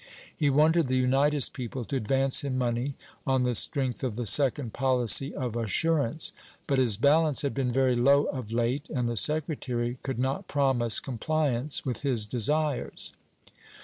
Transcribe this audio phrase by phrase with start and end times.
[0.35, 2.95] He wanted the Unitas people to advance him money
[3.27, 6.33] on the strength of the second policy of assurance;
[6.65, 10.99] but his balance had been very low of late, and the secretary could not promise
[10.99, 13.13] compliance with his desires.